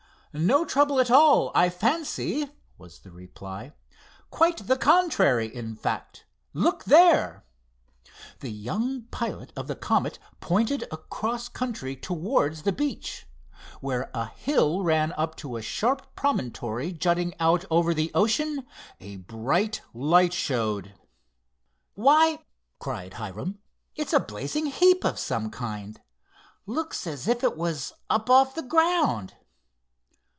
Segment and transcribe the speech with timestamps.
[0.33, 3.73] "No trouble at all, I fancy," was the reply;
[4.29, 6.23] "quite the contrary, in fact.
[6.53, 7.43] Look there."
[8.39, 13.27] The young pilot of the Comet pointed across country towards the beach.
[13.81, 18.65] Where a hill ran up to a sharp promontory jutting out over the ocean,
[19.01, 20.93] a bright light showed.
[21.95, 22.39] "Why,"
[22.79, 23.59] cried Hiram,
[23.97, 25.99] "it's a blazing heap of some kind.
[26.65, 29.33] Looks as if it was up off the ground."